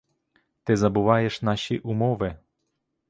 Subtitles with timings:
[0.63, 2.35] Ти забуваєш наші умови.